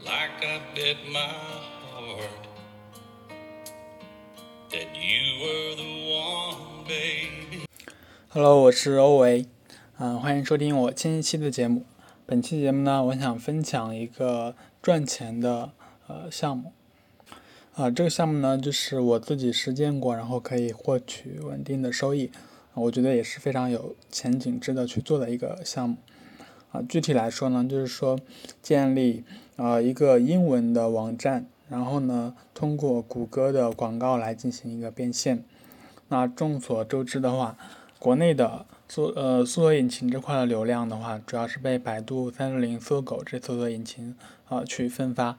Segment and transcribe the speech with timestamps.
[0.00, 2.48] like I bit my heart
[4.70, 7.64] that you were the one, baby.
[8.30, 9.46] Hello，我是欧维，
[9.98, 11.84] 嗯，欢迎收听我新一期的节目。
[12.26, 15.70] 本期节目呢，我想分享一个赚钱的
[16.08, 16.72] 呃项目，
[17.76, 22.32] 啊，这个项目呢，就是我自己实践过，然后可以获取稳定的收益，
[22.74, 25.98] 我觉得也是非常有前景、值得去做的一个项目。
[26.72, 28.18] 啊，具体来说呢，就是说
[28.60, 29.24] 建立
[29.56, 35.44] 呃一个英文的网站，然后呢，通过谷歌的广告来进行一个变现。
[36.08, 37.56] 那众所周知的话，
[37.98, 44.16] 国内的搜呃搜索引擎这块的流量的话，主要是被百度、三六零、搜狗这搜索引擎
[44.48, 45.36] 啊去分发。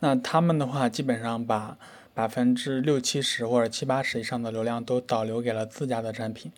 [0.00, 1.76] 那他们的话，基本上把
[2.14, 6.50] 百分之六七十或者七八十以上的流量都导流给了自家的产品。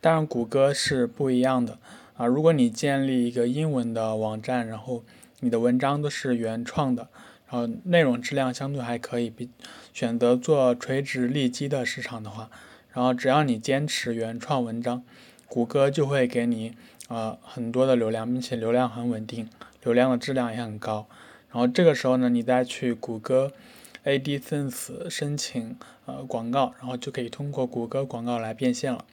[0.00, 1.78] 当然，谷歌是不一样的。
[2.14, 5.02] 啊，如果你建立一个英文的网站，然后
[5.40, 7.08] 你的文章都是原创的，
[7.48, 9.48] 然后内容质量相对还可以，比
[9.94, 12.50] 选择做垂直利基的市场的话，
[12.92, 15.02] 然后只要你坚持原创文章，
[15.48, 16.74] 谷歌就会给你
[17.08, 19.48] 呃很多的流量，并且流量很稳定，
[19.82, 21.06] 流量的质量也很高。
[21.50, 23.52] 然后这个时候呢，你再去谷歌
[24.04, 29.04] AdSense 申请呃广告，然后就可以通过谷歌广告来变现了，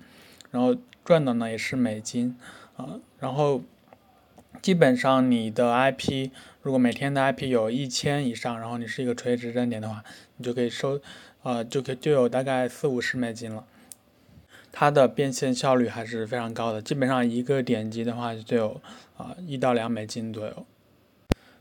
[0.52, 2.36] 然后赚的呢也是美金。
[2.80, 3.62] 啊，然后
[4.62, 6.30] 基本上你的 IP
[6.62, 10.02] 如果每天的 IP 有一千以上，然后你是一个垂直站点的话，
[10.38, 11.02] 你就可以收，
[11.44, 13.66] 呃，就可就有大概四五十美金了。
[14.72, 18.82] 它的变现效率还是非常高的，基本上一个点击的话就有
[19.18, 20.66] 啊一到两美金左右。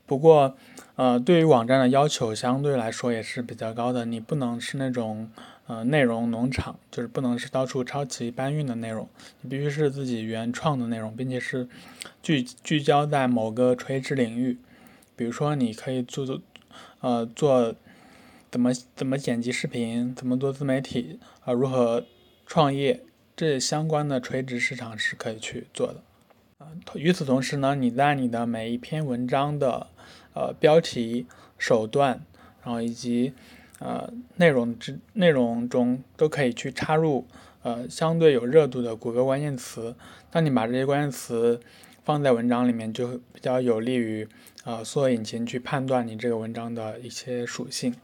[0.08, 0.56] 不过，
[0.96, 5.30] 呃，对于网站的要求相对来说也是比较高的，你不能是那种。
[5.68, 9.06] 呃，内容农场就是不能是到处抄袭搬运的内容，
[9.42, 11.68] 你必须是自己原创的内容，并且是
[12.22, 14.56] 聚聚焦在某个垂直领域。
[15.14, 16.40] 比如说，你可以做做，
[17.00, 17.74] 呃，做
[18.50, 22.02] 怎么怎么剪辑视频，怎么做自媒体，啊，如何
[22.46, 23.04] 创业，
[23.36, 26.00] 这相关的垂直市场是可以去做的。
[26.58, 29.86] 啊，与此同时呢，你在你的每一篇文章的
[30.34, 31.24] 呃标题、
[31.56, 32.20] 手段，
[32.64, 33.32] 然后以及
[33.78, 37.24] 呃，内容之内容中都可以去插入
[37.62, 39.94] 呃相对有热度的谷歌关键词。
[40.32, 41.60] 当你把这些关键词
[42.02, 44.26] 放在文章里面，就比较有利于
[44.64, 47.94] 呃搜索引擎去判断你这个文章的一些属性。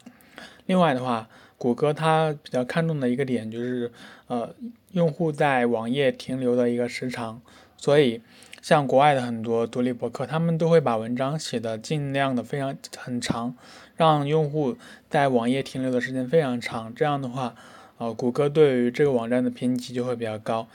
[0.66, 1.28] 另外的话，
[1.58, 3.90] 谷歌它比较看重的一个点就是
[4.28, 4.54] 呃
[4.92, 7.42] 用户在网页停留的一个时长，
[7.76, 8.22] 所以。
[8.64, 13.54] 像国外的很多独立博客，他们都会把文章写的尽量的非常很长，
[13.94, 14.78] 让用户
[15.10, 16.90] 在网页停留的时间非常长。
[16.94, 17.54] 这样的话，
[17.98, 20.66] 呃，谷歌对于这个网站的评级就会比较高，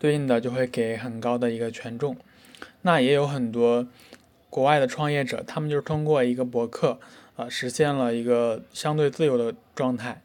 [0.00, 2.16] 对应的就会给很高的一个权重。
[2.82, 3.86] 那也有很多
[4.50, 6.98] 国外的创业者，他们就是通过一个博客，
[7.36, 10.20] 呃，实现了一个相对自由的状态，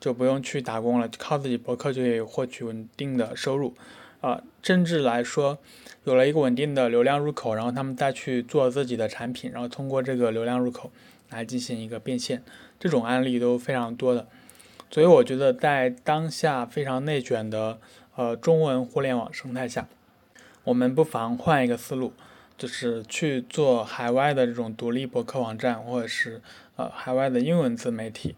[0.00, 3.74] 就不用去打工了，靠自己博客就可以获取稳定的收入。
[4.22, 5.58] 啊，甚至来说，
[6.04, 10.92] 有了一个稳定的流量入口，然后他们再去做自己的产品，然后通过这个流量入口
[11.28, 12.44] 来进行一个变现，
[12.78, 14.28] 这种案例都非常多的。
[14.92, 17.80] 所以我觉得，在当下非常内卷的
[18.14, 19.88] 呃中文互联网生态下，
[20.62, 22.12] 我们不妨换一个思路，
[22.56, 26.40] 就是去做海外的这种独立博客网站，或者是
[26.76, 28.36] 呃海外的英文自媒体，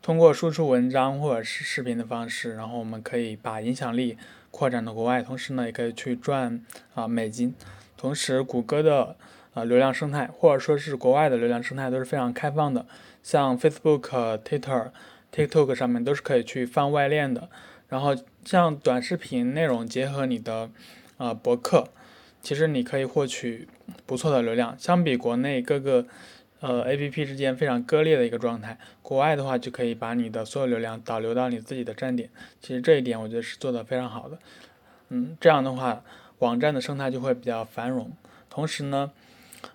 [0.00, 4.16] 通过输出文章或者是视频的方式，然后我们可以把影响力。
[4.54, 7.52] 扩展到国外，同时呢，也可以去赚啊美金。
[7.96, 9.16] 同时，谷歌的
[9.52, 12.86] 啊流量生态，或者说是国外的流量生态都是非常开放的。
[13.20, 14.90] 像 Facebook、Twitter、
[15.32, 17.48] TikTok 上面都是可以去放外链的。
[17.88, 20.70] 然后，像短视频内容结合你的
[21.16, 21.88] 啊博客，
[22.40, 23.66] 其实你可以获取
[24.06, 24.78] 不错的流量。
[24.78, 26.06] 相比国内各个。
[26.66, 28.78] 呃，A P P 之间非常割裂的一个状态。
[29.02, 32.30] 国外的话，就可以把你的所有流量导流到你自己的站点。
[32.58, 34.38] 其实这一点我觉得是做的非常好的。
[35.10, 36.02] 嗯，这样的话，
[36.38, 38.10] 网站的生态就会比较繁荣。
[38.48, 39.10] 同时呢，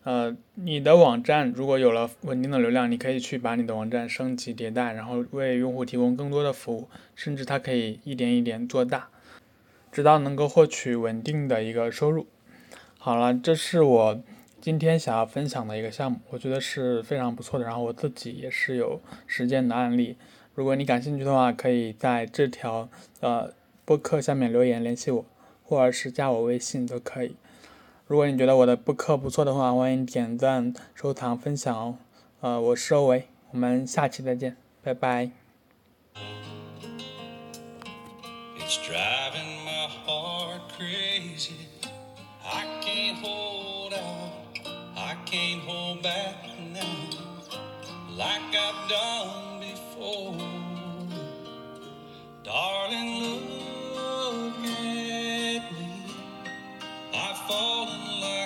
[0.01, 9.09] 呃，你的网站如果有了稳定的流量，你可以去把你的网站升级迭代，然后为用户提供更多的服务，甚至它可以一点一点做大，
[9.91, 12.25] 直到能够获取稳定的一个收入。
[12.97, 14.19] 好了，这是我。
[14.61, 17.65] 今天想要分享的一个项目，我觉得是非常不错的。
[17.65, 20.17] 然后我自己也是有实践的案例。
[20.53, 22.89] 如果你感兴趣的话，可以在这条
[23.21, 23.53] 呃
[23.85, 25.25] 播客下面留言联系我，
[25.63, 27.35] 或者是加我微信都可以。
[28.05, 31.97] 如果你觉得我的播客不错的话，欢迎点赞、收藏、分享哦。
[32.41, 35.31] 呃，我是欧维，我们下期再见，拜拜。
[38.57, 41.08] It's driving my heart crazy.
[45.31, 46.37] can't hold back
[46.73, 47.09] now,
[48.17, 50.35] like I've done before.
[52.43, 53.11] Darling,
[53.93, 56.03] look at me.
[57.13, 58.38] I've fallen like